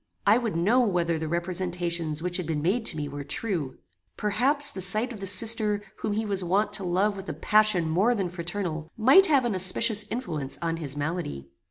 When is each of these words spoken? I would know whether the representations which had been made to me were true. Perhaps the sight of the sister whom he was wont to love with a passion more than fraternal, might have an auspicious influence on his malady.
I 0.25 0.39
would 0.39 0.55
know 0.55 0.79
whether 0.79 1.19
the 1.19 1.27
representations 1.27 2.23
which 2.23 2.37
had 2.37 2.47
been 2.47 2.63
made 2.63 2.87
to 2.87 2.97
me 2.97 3.07
were 3.07 3.23
true. 3.23 3.77
Perhaps 4.17 4.71
the 4.71 4.81
sight 4.81 5.13
of 5.13 5.19
the 5.19 5.27
sister 5.27 5.83
whom 5.97 6.13
he 6.13 6.25
was 6.25 6.43
wont 6.43 6.73
to 6.73 6.83
love 6.83 7.15
with 7.15 7.29
a 7.29 7.33
passion 7.33 7.87
more 7.87 8.15
than 8.15 8.27
fraternal, 8.27 8.89
might 8.97 9.27
have 9.27 9.45
an 9.45 9.53
auspicious 9.53 10.05
influence 10.09 10.57
on 10.59 10.77
his 10.77 10.97
malady. 10.97 11.51